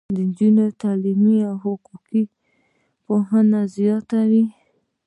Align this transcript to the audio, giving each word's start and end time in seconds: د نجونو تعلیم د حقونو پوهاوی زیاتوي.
د 0.15 0.17
نجونو 0.27 0.65
تعلیم 0.81 1.19
د 1.29 1.31
حقونو 1.61 2.21
پوهاوی 3.05 3.59
زیاتوي. 3.77 4.45